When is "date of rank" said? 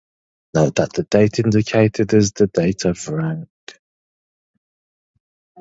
2.47-3.47